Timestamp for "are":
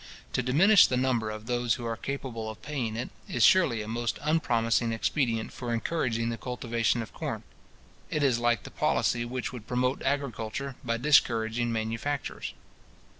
1.85-1.95